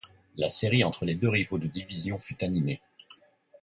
La 0.35 0.49
série 0.49 0.83
entre 0.83 1.05
les 1.05 1.13
deux 1.13 1.29
rivaux 1.29 1.59
de 1.59 1.67
division 1.67 2.17
fut 2.17 2.43
animée. 2.43 2.81